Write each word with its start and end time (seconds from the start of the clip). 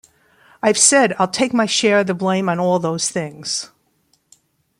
I've 0.63 0.79
said 0.79 1.13
I'll 1.19 1.27
take 1.27 1.53
my 1.53 1.67
share 1.67 1.99
of 1.99 2.07
the 2.07 2.15
blame 2.15 2.49
on 2.49 2.59
all 2.59 2.79
those 2.79 3.09
things. 3.11 3.69